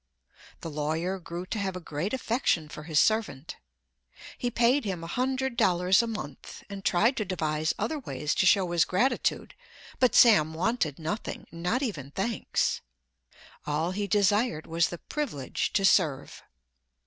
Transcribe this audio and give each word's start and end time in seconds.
The 0.61 0.69
lawyer 0.71 1.19
grew 1.19 1.45
to 1.45 1.59
have 1.59 1.75
a 1.75 1.79
great 1.79 2.11
affection 2.11 2.69
for 2.69 2.81
his 2.85 2.99
servant. 2.99 3.57
He 4.35 4.49
paid 4.49 4.83
him 4.83 5.03
a 5.03 5.13
hundred 5.13 5.55
dollars 5.55 6.01
a 6.01 6.07
month, 6.07 6.63
and 6.71 6.83
tried 6.83 7.15
to 7.17 7.23
devise 7.23 7.75
other 7.77 7.99
ways 7.99 8.33
to 8.33 8.47
show 8.47 8.71
his 8.71 8.83
gratitude; 8.83 9.53
but 9.99 10.15
Sam 10.15 10.55
wanted 10.55 10.97
nothing, 10.97 11.45
not 11.51 11.83
even 11.83 12.09
thanks. 12.09 12.81
All 13.67 13.91
he 13.91 14.07
desired 14.07 14.65
was 14.65 14.89
the 14.89 14.97
privilege 14.97 15.71
to 15.73 15.85
serve. 15.85 16.41